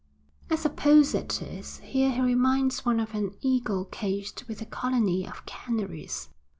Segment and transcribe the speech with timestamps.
[0.49, 1.77] 'I suppose it is.
[1.77, 6.29] Here he reminds one of an eagle caged with a colony of canaries.'